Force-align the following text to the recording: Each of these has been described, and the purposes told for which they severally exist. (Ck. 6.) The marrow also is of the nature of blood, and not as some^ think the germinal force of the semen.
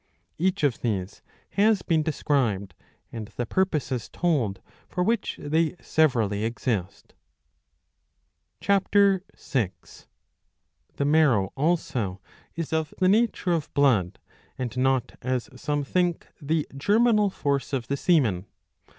Each 0.39 0.63
of 0.63 0.81
these 0.81 1.21
has 1.51 1.83
been 1.83 2.01
described, 2.01 2.73
and 3.11 3.27
the 3.35 3.45
purposes 3.45 4.09
told 4.09 4.59
for 4.87 5.03
which 5.03 5.35
they 5.39 5.75
severally 5.79 6.43
exist. 6.43 7.13
(Ck. 8.67 9.21
6.) 9.35 10.07
The 10.95 11.05
marrow 11.05 11.53
also 11.55 12.19
is 12.55 12.73
of 12.73 12.95
the 12.97 13.09
nature 13.09 13.51
of 13.51 13.71
blood, 13.75 14.17
and 14.57 14.75
not 14.75 15.19
as 15.21 15.49
some^ 15.49 15.85
think 15.85 16.25
the 16.41 16.65
germinal 16.75 17.29
force 17.29 17.71
of 17.71 17.85
the 17.87 17.95
semen. 17.95 18.47